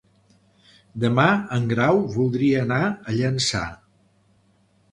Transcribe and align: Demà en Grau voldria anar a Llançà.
Demà 1.03 1.25
en 1.59 1.67
Grau 1.73 2.01
voldria 2.17 2.65
anar 2.67 2.81
a 2.89 3.17
Llançà. 3.19 3.65